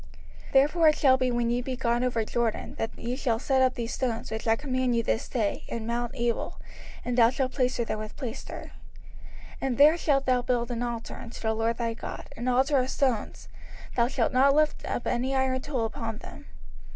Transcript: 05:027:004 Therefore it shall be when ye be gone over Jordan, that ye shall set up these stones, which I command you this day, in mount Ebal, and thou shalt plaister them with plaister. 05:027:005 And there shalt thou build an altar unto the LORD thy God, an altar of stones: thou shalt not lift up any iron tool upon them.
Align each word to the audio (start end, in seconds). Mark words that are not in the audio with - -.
05:027:004 0.47 0.53
Therefore 0.53 0.87
it 0.87 0.97
shall 0.97 1.15
be 1.17 1.29
when 1.29 1.49
ye 1.51 1.61
be 1.61 1.75
gone 1.75 2.03
over 2.03 2.25
Jordan, 2.25 2.73
that 2.79 2.89
ye 2.97 3.15
shall 3.15 3.37
set 3.37 3.61
up 3.61 3.75
these 3.75 3.93
stones, 3.93 4.31
which 4.31 4.47
I 4.47 4.55
command 4.55 4.95
you 4.95 5.03
this 5.03 5.29
day, 5.29 5.63
in 5.67 5.85
mount 5.85 6.15
Ebal, 6.19 6.59
and 7.05 7.15
thou 7.15 7.29
shalt 7.29 7.51
plaister 7.51 7.85
them 7.85 7.99
with 7.99 8.17
plaister. 8.17 8.71
05:027:005 8.71 8.71
And 9.61 9.77
there 9.77 9.97
shalt 9.99 10.25
thou 10.25 10.41
build 10.41 10.71
an 10.71 10.81
altar 10.81 11.13
unto 11.17 11.39
the 11.39 11.53
LORD 11.53 11.77
thy 11.77 11.93
God, 11.93 12.29
an 12.35 12.47
altar 12.47 12.79
of 12.79 12.89
stones: 12.89 13.47
thou 13.95 14.07
shalt 14.07 14.33
not 14.33 14.55
lift 14.55 14.83
up 14.85 15.05
any 15.05 15.35
iron 15.35 15.61
tool 15.61 15.85
upon 15.85 16.17
them. 16.17 16.47